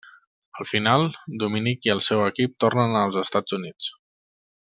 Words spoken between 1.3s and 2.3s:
Dominic i el seu